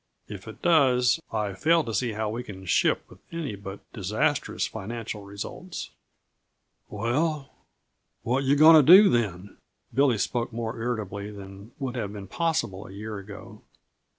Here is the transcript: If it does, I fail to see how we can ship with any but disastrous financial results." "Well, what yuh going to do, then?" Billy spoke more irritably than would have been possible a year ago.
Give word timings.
If 0.27 0.47
it 0.47 0.63
does, 0.63 1.19
I 1.31 1.53
fail 1.53 1.83
to 1.83 1.93
see 1.93 2.13
how 2.13 2.27
we 2.27 2.41
can 2.43 2.65
ship 2.65 3.03
with 3.07 3.19
any 3.31 3.55
but 3.55 3.81
disastrous 3.93 4.65
financial 4.65 5.21
results." 5.23 5.91
"Well, 6.89 7.51
what 8.23 8.43
yuh 8.43 8.55
going 8.55 8.83
to 8.83 8.91
do, 8.97 9.09
then?" 9.11 9.57
Billy 9.93 10.17
spoke 10.17 10.51
more 10.51 10.81
irritably 10.81 11.29
than 11.29 11.73
would 11.77 11.95
have 11.97 12.13
been 12.13 12.25
possible 12.25 12.87
a 12.87 12.91
year 12.91 13.19
ago. 13.19 13.61